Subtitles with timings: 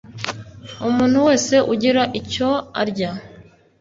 [0.89, 2.49] umuntu wese ugira icyo
[2.81, 3.11] arya